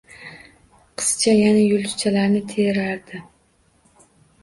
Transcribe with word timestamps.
Qizcha 1.01 1.35
yana 1.41 1.67
yulduzchalarni 1.67 2.43
terardi 2.57 3.25